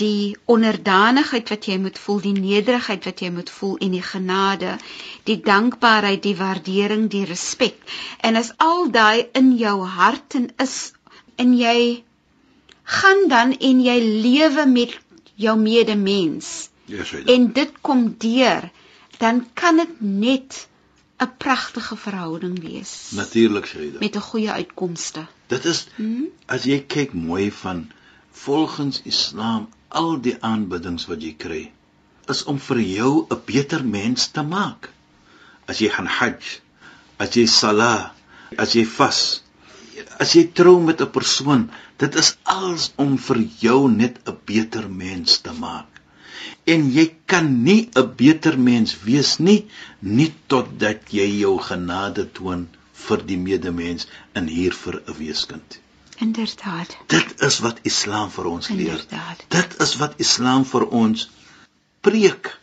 die 0.00 0.36
onderdanigheid 0.44 1.48
wat 1.52 1.66
jy 1.68 1.78
moet 1.80 1.98
voel 1.98 2.20
die 2.24 2.36
nederigheid 2.36 3.04
wat 3.08 3.20
jy 3.24 3.30
moet 3.32 3.50
voel 3.50 3.76
en 3.86 3.96
die 3.96 4.04
genade 4.04 4.76
die 5.28 5.38
dankbaarheid 5.44 6.22
die 6.24 6.36
waardering 6.36 7.08
die 7.12 7.24
respek. 7.28 7.76
En 8.20 8.36
as 8.36 8.52
al 8.56 8.90
daai 8.92 9.28
in 9.40 9.54
jou 9.56 9.76
hart 9.84 10.36
en 10.36 10.48
is 10.64 10.92
en 11.36 11.56
jy 11.56 12.02
gaan 13.00 13.28
dan 13.32 13.56
en 13.56 13.80
jy 13.84 13.98
lewe 14.26 14.66
met 14.66 14.98
jou 15.40 15.56
medemens 15.56 16.69
Yes, 16.90 17.12
en 17.12 17.52
dit 17.54 17.72
kom 17.86 18.14
deur, 18.18 18.64
dan 19.22 19.44
kan 19.54 19.76
dit 19.76 20.00
net 20.00 20.66
'n 21.22 21.36
pragtige 21.38 21.96
verhouding 21.96 22.60
wees. 22.60 23.10
Natuurlik 23.14 23.72
dit. 23.72 24.00
Met 24.00 24.16
'n 24.16 24.28
goeie 24.30 24.50
uitkomste. 24.50 25.26
Dit 25.46 25.64
is 25.64 25.86
hmm? 25.96 26.26
as 26.46 26.64
jy 26.64 26.78
kyk 26.94 27.12
mooi 27.12 27.52
van 27.52 27.90
volgens 28.30 29.02
Islam 29.04 29.68
al 29.88 30.20
die 30.20 30.36
aanbiddings 30.40 31.06
wat 31.06 31.22
jy 31.22 31.34
kry 31.44 31.72
is 32.34 32.44
om 32.44 32.58
vir 32.58 32.80
jou 32.80 33.26
'n 33.28 33.40
beter 33.44 33.84
mens 33.84 34.26
te 34.26 34.42
maak. 34.42 34.90
As 35.66 35.78
jy 35.78 35.88
gaan 35.88 36.06
hajj, 36.06 36.60
as 37.16 37.34
jy 37.34 37.46
sala, 37.46 38.14
as 38.56 38.72
jy 38.72 38.84
vas, 38.86 39.42
as 40.18 40.32
jy 40.32 40.44
trou 40.52 40.80
met 40.82 41.00
'n 41.00 41.10
persoon, 41.10 41.70
dit 41.96 42.14
is 42.14 42.36
alles 42.42 42.92
om 42.96 43.18
vir 43.18 43.38
jou 43.60 43.90
net 43.90 44.20
'n 44.26 44.38
beter 44.44 44.90
mens 44.90 45.38
te 45.38 45.52
maak 45.52 45.99
en 46.64 46.90
jy 46.92 47.06
kan 47.26 47.62
nie 47.64 47.88
'n 47.96 48.14
beter 48.16 48.58
mens 48.58 48.96
wees 49.04 49.38
nie 49.38 49.66
nie 50.00 50.32
totdat 50.46 51.12
jy 51.12 51.28
jou 51.40 51.58
genade 51.58 52.24
toon 52.38 52.68
vir 53.06 53.22
die 53.30 53.36
medemens 53.36 54.06
in 54.34 54.46
hier 54.46 54.72
vir 54.72 55.02
'n 55.06 55.14
weeskind. 55.18 55.80
Inderdaad. 56.20 56.96
Dit 57.06 57.40
is 57.48 57.58
wat 57.60 57.78
Islam 57.82 58.30
vir 58.30 58.46
ons 58.46 58.68
leer. 58.68 59.00
Inderdaad. 59.00 59.44
Dit 59.48 59.80
is 59.80 59.96
wat 59.96 60.14
Islam 60.20 60.64
vir 60.64 60.86
ons 61.02 61.30
preek 62.00 62.58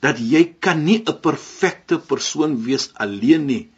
dat 0.00 0.18
jy 0.18 0.44
kan 0.58 0.84
nie 0.84 1.02
'n 1.04 1.20
perfekte 1.20 1.98
persoon 1.98 2.62
wees 2.64 2.90
alleen 2.94 3.46
nie. 3.46 3.68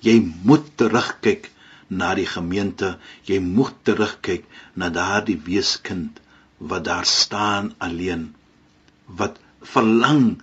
Jy 0.00 0.16
moet 0.42 0.76
terugkyk 0.76 1.50
na 1.88 2.14
die 2.14 2.26
gemeente, 2.26 2.98
jy 3.24 3.38
moet 3.38 3.74
terugkyk 3.84 4.44
na 4.74 4.88
daardie 4.88 5.40
weeskind 5.44 6.20
wat 6.58 6.84
daar 6.84 7.04
staan 7.04 7.74
alleen 7.78 8.34
wat 9.06 9.38
verlang 9.62 10.42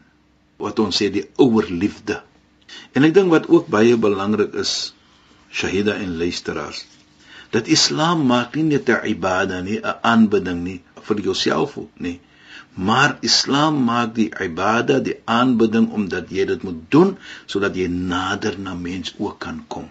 wat 0.58 0.79
ons 0.79 1.00
sê 1.01 1.10
die 1.12 1.25
ouer 1.41 1.67
liefde. 1.70 2.22
En 2.96 3.05
ek 3.08 3.13
dink 3.15 3.32
wat 3.34 3.50
ook 3.51 3.70
baie 3.74 3.98
belangrik 4.00 4.55
is, 4.60 4.93
Shahida 5.53 5.93
en 6.01 6.17
luisteraars, 6.17 6.86
dat 7.53 7.70
Islam 7.70 8.25
maak 8.25 8.55
nie 8.55 8.63
net 8.74 8.89
'n 8.89 9.05
ibada 9.13 9.62
nie, 9.62 9.79
'n 9.79 9.98
aanbidding 10.01 10.63
nie 10.63 10.79
vir 11.08 11.20
jouself 11.22 11.77
nie, 11.98 12.20
maar 12.74 13.17
Islam 13.22 13.84
maak 13.84 14.15
die 14.15 14.32
ibada, 14.41 15.00
die 15.00 15.20
aanbidding 15.25 15.91
omdat 15.91 16.29
jy 16.29 16.46
dit 16.46 16.63
moet 16.63 16.79
doen 16.89 17.17
sodat 17.46 17.75
jy 17.75 17.88
nader 17.88 18.58
na 18.60 18.74
mens 18.74 19.13
ook 19.17 19.39
kan 19.39 19.65
kom. 19.67 19.89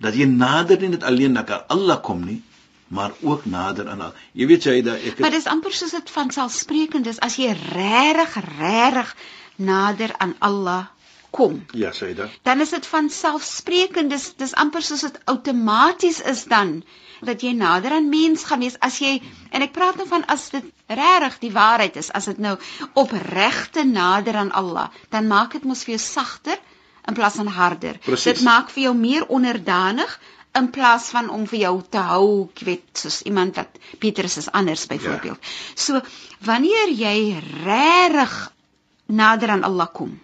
Dat 0.00 0.14
jy 0.14 0.26
nader 0.26 0.80
nie 0.80 0.88
net 0.88 1.02
alleen 1.02 1.32
na 1.32 1.44
Allah 1.68 2.00
kom 2.02 2.24
nie, 2.24 2.42
maar 2.88 3.12
ook 3.20 3.44
nader 3.44 3.88
aan 3.88 4.00
al. 4.00 4.12
Jy 4.32 4.46
weet 4.46 4.64
jy 4.64 4.76
dat 4.82 5.02
ek 5.04 5.18
Maar 5.18 5.34
dis 5.34 5.48
amper 5.50 5.72
soos 5.72 5.90
dit 5.96 6.10
van 6.10 6.30
selfsprekend 6.30 7.06
is 7.06 7.20
as 7.24 7.36
jy 7.36 7.52
regtig 7.52 8.38
regtig 8.58 9.16
nader 9.56 10.14
aan 10.18 10.36
Allah 10.38 10.86
kom. 11.30 11.58
Ja, 11.76 11.90
sê 11.92 12.14
dit. 12.16 12.38
Dan 12.42 12.60
is 12.60 12.72
dit 12.72 12.86
van 12.86 13.10
selfsprekend, 13.10 14.10
dis 14.10 14.30
dis 14.40 14.54
amper 14.54 14.82
soos 14.82 15.04
dit 15.04 15.20
outomaties 15.24 16.22
is 16.32 16.44
dan 16.48 16.82
dat 17.20 17.42
jy 17.42 17.52
nader 17.58 17.92
aan 17.96 18.08
mens 18.08 18.44
gaan 18.46 18.62
wees 18.62 18.78
as 18.84 19.00
jy 19.02 19.18
en 19.50 19.64
ek 19.66 19.74
praat 19.74 19.98
nou 19.98 20.06
van 20.08 20.24
as 20.30 20.48
dit 20.54 20.64
regtig 20.86 21.38
die 21.42 21.52
waarheid 21.52 21.96
is, 21.98 22.12
as 22.14 22.30
dit 22.30 22.38
nou 22.38 22.54
opregte 22.94 23.84
nader 23.84 24.38
aan 24.38 24.52
Allah, 24.56 24.88
dan 25.10 25.26
maak 25.28 25.56
dit 25.58 25.66
mos 25.66 25.82
vir 25.84 25.96
jou 25.96 26.02
sagter 26.04 26.60
in 27.08 27.16
plaas 27.16 27.38
van 27.40 27.50
harder. 27.50 27.98
Precies. 28.04 28.38
Dit 28.38 28.44
maak 28.46 28.70
vir 28.70 28.88
jou 28.88 28.94
meer 28.96 29.26
onderdanig 29.26 30.18
in 30.58 30.70
plaas 30.74 31.08
van 31.14 31.30
om 31.30 31.46
vir 31.50 31.60
jou 31.64 31.74
te 31.90 32.02
hou, 32.10 32.28
ek 32.50 32.62
weet, 32.68 32.86
soos 33.02 33.22
iemand 33.30 33.58
wat 33.60 33.80
Petrus 34.02 34.38
is 34.42 34.50
anders 34.50 34.86
byvoorbeeld. 34.90 35.38
Ja. 35.38 35.56
So 35.74 36.00
wanneer 36.44 36.94
jy 36.94 37.16
regtig 37.64 38.38
nader 39.06 39.54
aan 39.56 39.64
Allah 39.68 39.88
kom, 39.92 40.16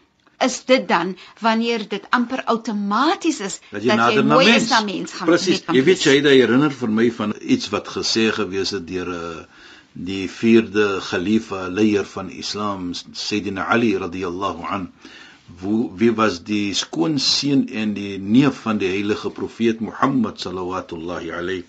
is 0.44 0.60
dit 0.68 0.88
dan 0.88 1.14
wanneer 1.40 1.88
dit 1.88 2.06
amper 2.10 2.42
outomaties 2.44 3.40
is 3.40 3.60
dat 3.70 3.82
jy, 3.82 3.96
dat 3.96 4.16
jy 4.18 4.24
mooi 4.28 4.48
is 4.54 4.68
na 4.70 4.80
mens 4.84 5.14
gaan 5.16 5.30
Presies. 5.30 5.62
Jy 5.72 5.84
weet 5.86 6.06
jy 6.08 6.16
dat 6.24 6.36
herinner 6.36 6.74
vir 6.74 6.92
my 7.00 7.10
van 7.18 7.34
iets 7.40 7.70
wat 7.74 7.88
gesê 7.96 8.28
gewees 8.34 8.74
het 8.76 8.86
deur 8.88 9.08
'n 9.08 9.20
uh, 9.20 9.36
eh, 9.38 9.70
die 9.94 10.24
vierde 10.26 11.00
khalifa 11.08 11.68
leier 11.70 12.04
van 12.04 12.30
Islam 12.30 12.88
Sayyidina 12.94 13.68
Ali 13.70 13.92
radhiyallahu 13.96 14.66
an 14.66 14.88
Wo, 14.90 15.23
wie 15.62 16.12
was 16.18 16.40
die 16.44 16.74
skoonseun 16.74 17.68
en 17.68 17.94
die 17.94 18.18
neef 18.18 18.62
van 18.66 18.78
die 18.82 18.90
heilige 18.90 19.30
profeet 19.30 19.80
Mohammed 19.80 20.40
sallallahu 20.40 21.30
alayhi 21.40 21.64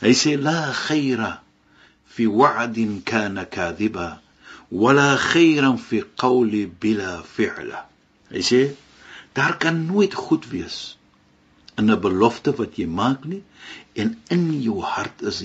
hy 0.00 0.12
sê 0.22 0.36
la 0.36 0.72
khaira 0.72 1.30
fi 2.04 2.26
wa'din 2.26 3.02
kana 3.10 3.44
kadhiba 3.44 4.20
wala 4.70 5.16
khairan 5.16 5.78
fi 5.78 6.02
qawli 6.22 6.66
bila 6.66 7.22
fi'la. 7.22 7.86
Hy 8.30 8.42
sê 8.50 8.62
daar 9.34 9.58
kan 9.58 9.86
nooit 9.86 10.14
goed 10.14 10.44
wees 10.52 10.96
in 11.78 11.90
'n 11.90 12.00
belofte 12.00 12.50
wat 12.58 12.78
jy 12.78 12.86
maak 12.86 13.24
nie 13.24 13.42
en 13.94 14.08
in 14.34 14.44
jou 14.62 14.78
hart 14.82 15.22
is 15.22 15.40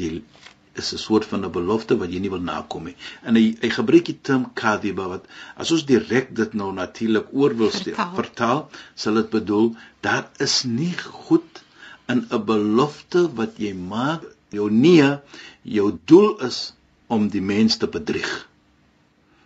is 0.82 0.94
'n 0.94 0.98
soort 0.98 1.26
van 1.26 1.46
'n 1.46 1.52
belofte 1.52 1.98
wat 1.98 2.12
jy 2.14 2.20
nie 2.20 2.30
wil 2.30 2.46
nakom 2.52 2.84
nie. 2.90 2.96
En 3.24 3.36
hy 3.36 3.58
hy 3.62 3.70
gebruik 3.70 4.06
die 4.06 4.20
term 4.22 4.46
kadhiba 4.54 5.08
wat 5.08 5.28
as 5.56 5.72
ons 5.72 5.86
direk 5.86 6.36
dit 6.36 6.54
nou 6.54 6.72
natuurlik 6.74 7.28
oor 7.32 7.56
wil 7.56 7.72
stel, 7.72 7.94
vertaal. 7.94 8.16
vertaal, 8.16 8.70
sal 8.96 9.14
dit 9.22 9.30
bedoel 9.30 9.76
daar 10.02 10.30
is 10.38 10.64
nie 10.64 10.94
goed 10.98 11.64
in 12.08 12.28
'n 12.30 12.46
belofte 12.46 13.34
wat 13.36 13.58
jy 13.58 13.74
maak, 13.74 14.22
jou 14.50 14.70
nee, 14.72 15.18
jou 15.62 16.00
doel 16.06 16.40
is 16.50 16.74
om 17.08 17.30
die 17.30 17.42
mens 17.42 17.78
te 17.78 17.88
bedrieg. 17.88 18.48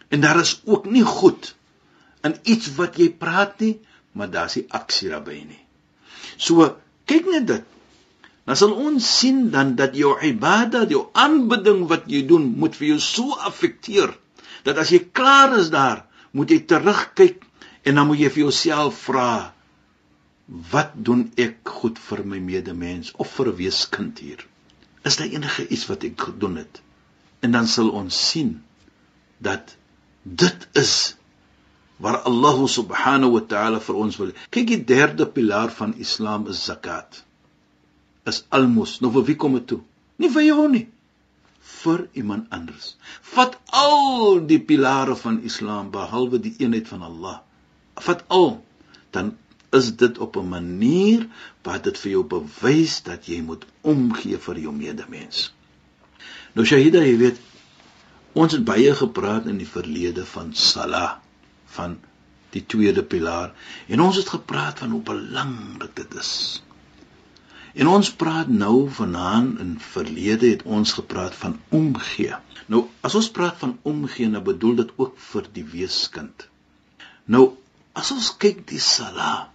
En 0.09 0.21
daar 0.21 0.39
is 0.39 0.61
ook 0.65 0.85
nie 0.85 1.03
goed 1.03 1.55
in 2.21 2.35
iets 2.43 2.75
wat 2.75 2.97
jy 2.97 3.09
praat 3.09 3.59
nie, 3.59 3.79
maar 4.11 4.29
daar's 4.29 4.55
nie 4.55 4.65
aksie 4.69 5.09
daarbey 5.09 5.43
nie. 5.47 5.63
So 6.37 6.75
kyk 7.05 7.25
net 7.25 7.47
dit 7.47 7.63
dan 8.49 8.57
sal 8.57 8.71
ons 8.73 9.05
sien 9.05 9.51
dan 9.53 9.75
dat 9.77 9.93
jou 9.93 10.15
ibadah, 10.25 10.87
jou 10.89 11.03
aanbidding 11.13 11.83
wat 11.91 12.07
jy 12.09 12.23
doen, 12.25 12.47
moet 12.57 12.73
vir 12.73 12.95
jou 12.95 13.01
so 13.05 13.35
affekteer 13.45 14.15
dat 14.65 14.79
as 14.81 14.89
jy 14.89 15.03
klaar 15.13 15.53
is 15.59 15.69
daar, 15.69 16.07
moet 16.33 16.49
jy 16.49 16.57
terugkyk 16.71 17.45
en 17.85 18.01
dan 18.01 18.09
moet 18.09 18.23
jy 18.23 18.31
vir 18.33 18.43
jouself 18.47 19.03
vra 19.05 19.29
wat 20.71 20.97
doen 20.97 21.27
ek 21.37 21.61
goed 21.75 22.01
vir 22.07 22.25
my 22.25 22.41
medemens 22.41 23.13
of 23.21 23.29
vir 23.37 23.53
'n 23.53 23.57
weeskind 23.61 24.17
hier? 24.25 24.41
Is 25.05 25.21
daar 25.21 25.29
enige 25.29 25.67
iets 25.69 25.85
wat 25.93 26.09
ek 26.09 26.17
gedoen 26.31 26.57
het? 26.63 26.81
En 27.45 27.53
dan 27.53 27.67
sal 27.67 27.93
ons 28.01 28.17
sien 28.31 28.63
dat 29.37 29.77
dit 30.23 30.67
is 30.73 31.15
waar 32.01 32.17
Allah 32.25 32.65
subhanahu 32.65 33.31
wa 33.37 33.45
ta'ala 33.45 33.79
vir 33.79 33.95
ons 33.95 34.17
wil. 34.17 34.33
Kyk 34.49 34.67
die 34.67 34.83
derde 34.83 35.29
pilaar 35.29 35.69
van 35.69 35.93
Islam 36.01 36.47
is 36.47 36.65
zakat 36.65 37.28
is 38.31 38.45
almos. 38.55 38.99
Nou 39.03 39.11
vir 39.17 39.27
wie 39.31 39.37
kom 39.43 39.57
dit 39.59 39.67
toe? 39.73 39.81
Nie 40.21 40.31
vir 40.33 40.45
jou 40.47 40.69
nie. 40.71 40.85
Vir 41.81 42.07
iemand 42.21 42.49
anders. 42.55 42.95
Vat 43.35 43.57
al 43.81 44.41
die 44.49 44.59
pilare 44.71 45.15
van 45.19 45.41
Islam 45.47 45.91
behalwe 45.93 46.41
die 46.43 46.55
eenheid 46.63 46.89
van 46.91 47.05
Allah. 47.09 47.37
Vat 47.99 48.25
al 48.27 48.59
dan 49.15 49.35
is 49.75 49.95
dit 49.95 50.17
op 50.17 50.35
'n 50.37 50.49
manier 50.49 51.27
wat 51.63 51.83
dit 51.83 51.97
vir 51.97 52.11
jou 52.11 52.23
bewys 52.23 53.01
dat 53.03 53.25
jy 53.25 53.41
moet 53.41 53.65
omgee 53.81 54.37
vir 54.37 54.59
jou 54.59 54.73
medemens. 54.73 55.53
Nou 56.53 56.65
Shahida, 56.65 57.03
jy 57.05 57.17
weet, 57.17 57.37
ons 58.33 58.53
het 58.53 58.63
baie 58.65 58.95
gepraat 58.95 59.45
in 59.45 59.57
die 59.57 59.67
verlede 59.67 60.25
van 60.25 60.53
sala, 60.53 61.21
van 61.65 61.99
die 62.49 62.65
tweede 62.65 63.03
pilaar 63.03 63.53
en 63.87 64.01
ons 64.01 64.15
het 64.15 64.29
gepraat 64.29 64.79
van 64.79 64.89
hoe 64.89 65.01
belangrik 65.01 65.95
dit 65.95 66.15
is. 66.15 66.63
En 67.79 67.87
ons 67.87 68.07
praat 68.21 68.49
nou 68.51 68.89
vanaand 68.91 69.59
in 69.63 69.75
verlede 69.79 70.49
het 70.51 70.63
ons 70.77 70.91
gepraat 70.97 71.35
van 71.41 71.53
omgee. 71.75 72.35
Nou 72.67 72.81
as 73.07 73.13
ons 73.15 73.29
praat 73.31 73.55
van 73.61 73.77
omgee, 73.87 74.27
nou 74.27 74.41
bedoel 74.43 74.81
dit 74.81 74.89
ook 74.97 75.13
vir 75.29 75.45
die 75.55 75.63
weeskind. 75.63 76.49
Nou 77.23 77.45
as 77.95 78.11
ons 78.11 78.33
kyk 78.41 78.65
die 78.67 78.81
sala, 78.83 79.47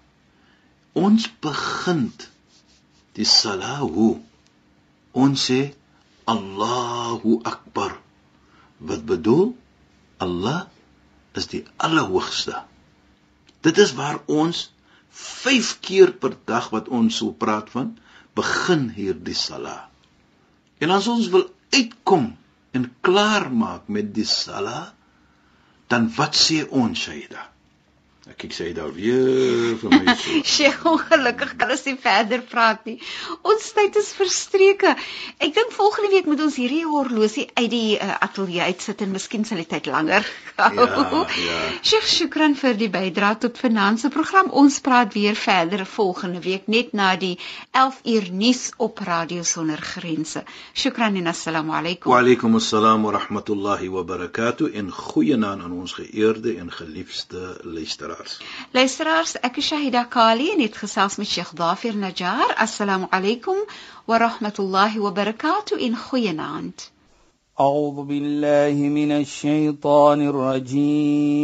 ons 0.97 1.27
begin 1.45 2.07
die 3.19 3.29
sala 3.29 3.77
hoe 3.83 4.15
ons 5.13 5.45
sê 5.51 5.61
Allahu 6.25 7.37
Akbar. 7.45 7.99
Wat 8.81 9.05
bedoel? 9.05 9.53
Allah 10.25 10.65
is 11.37 11.51
die 11.53 11.61
allerhoogste. 11.77 12.63
Dit 13.61 13.79
is 13.85 13.93
waar 14.01 14.23
ons 14.33 14.71
5 15.15 15.75
keer 15.85 16.17
per 16.25 16.33
dag 16.49 16.71
wat 16.73 16.89
ons 16.89 17.21
so 17.21 17.37
praat 17.45 17.69
van 17.75 17.93
begin 18.35 18.89
hierdie 18.95 19.37
sala. 19.39 19.77
En 20.83 20.91
as 20.91 21.07
ons 21.11 21.31
wil 21.33 21.47
uitkom 21.75 22.33
en 22.75 22.87
klaar 23.07 23.49
maak 23.53 23.89
met 23.89 24.11
die 24.15 24.27
sala, 24.29 24.93
dan 25.89 26.09
wat 26.17 26.37
sê 26.39 26.65
ons, 26.67 26.99
Shaida? 26.99 27.54
Ek 28.25 28.39
kyk 28.41 28.55
sy 28.57 28.71
daar 28.73 28.89
weer 28.97 29.75
vir 29.77 29.91
my. 29.93 30.15
Sheikh, 30.49 30.79
ongelukkig 30.89 31.51
kan 31.61 31.69
ons 31.75 31.83
nie 31.85 31.93
verder 32.01 32.41
praat 32.49 32.87
nie. 32.89 32.95
Ons 33.45 33.67
tyd 33.77 33.99
is 34.01 34.15
verstreke. 34.17 34.95
Ek 35.45 35.53
dink 35.53 35.75
volgende 35.77 36.09
week 36.15 36.31
moet 36.31 36.41
ons 36.41 36.57
hierdie 36.57 36.87
horlosie 36.89 37.45
uit 37.53 37.69
die 37.69 37.99
uh, 37.99 38.15
ateljee 38.25 38.65
uitsit 38.71 39.05
en 39.05 39.13
miskien 39.13 39.45
sal 39.45 39.61
die 39.61 39.69
tyd 39.69 39.91
langer 39.93 40.25
hou. 40.57 40.87
Ja, 40.89 41.27
ja. 41.43 41.59
Sheikh, 41.85 42.09
shukran 42.09 42.57
vir 42.57 42.79
die 42.81 42.89
bydrae 42.95 43.37
tot 43.45 43.61
finansie 43.61 44.09
program. 44.15 44.49
Ons 44.57 44.81
praat 44.81 45.13
weer 45.13 45.37
verder 45.37 45.85
volgende 45.85 46.41
week 46.49 46.65
net 46.73 46.97
na 46.97 47.11
die 47.21 47.35
11 47.77 48.01
uur 48.15 48.33
nuus 48.33 48.65
op 48.81 49.05
Radio 49.05 49.45
Sonder 49.45 49.85
Grense. 49.85 50.47
Shukran 50.73 51.21
en 51.21 51.29
assalamu 51.35 51.77
alaykum. 51.77 52.09
Wa 52.09 52.25
alaykum 52.25 52.57
assalam 52.57 53.05
wa 53.05 53.13
rahmatullahi 53.19 53.93
wa 53.93 54.09
barakatuh 54.15 54.73
en 54.73 54.89
goeienaand 54.89 55.69
aan 55.69 55.77
ons 55.77 55.99
geëerde 56.01 56.57
en 56.65 56.73
geliefde 56.73 57.53
luisteraars 57.69 58.14
الاسترارس 58.15 58.41
الاسترارس 58.75 59.37
أكو 59.37 59.61
شهد 59.61 59.97
كالي 59.97 60.55
نتخصاص 60.55 61.19
من 61.19 61.25
الشيخ 61.25 61.55
ظافر 61.57 61.97
نجار. 61.97 62.55
السلام 62.63 63.09
عليكم 63.13 63.57
ورحمة 64.09 64.53
الله 64.59 65.01
وبركاته. 65.01 65.87
إن 65.87 65.97
خيناند 65.97 66.81
أعوذ 67.61 68.05
بالله 68.05 68.89
من 68.89 69.13
الشيطان 69.13 70.29
الرجيم. 70.29 71.35